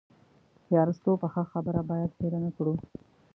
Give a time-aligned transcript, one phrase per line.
[0.69, 2.73] د ارسطو پخه خبره باید هېره نه کړو.